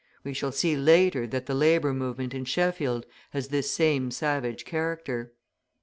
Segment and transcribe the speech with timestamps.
[0.23, 5.35] We shall see later that the labour movement in Sheffield has this same savage character.